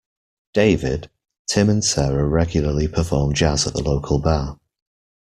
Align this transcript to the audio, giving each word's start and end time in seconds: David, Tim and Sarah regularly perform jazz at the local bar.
David, 0.55 1.11
Tim 1.47 1.69
and 1.69 1.85
Sarah 1.85 2.25
regularly 2.27 2.87
perform 2.87 3.35
jazz 3.35 3.67
at 3.67 3.73
the 3.73 3.83
local 3.83 4.17
bar. 4.17 4.57